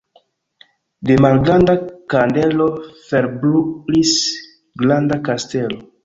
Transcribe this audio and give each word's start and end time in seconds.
De 1.09 1.17
malgranda 1.25 1.75
kandelo 2.13 2.67
forbrulis 3.09 4.15
granda 4.83 5.19
kastelo. 5.29 5.79